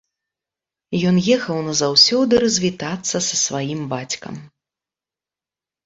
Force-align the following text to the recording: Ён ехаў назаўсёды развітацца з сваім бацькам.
Ён 1.09 1.15
ехаў 1.35 1.57
назаўсёды 1.67 2.33
развітацца 2.47 3.17
з 3.29 3.41
сваім 3.45 3.81
бацькам. 3.97 4.35